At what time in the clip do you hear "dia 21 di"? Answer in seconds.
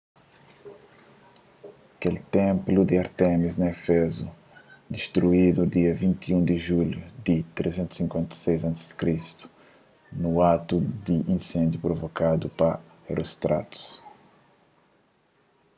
5.75-6.55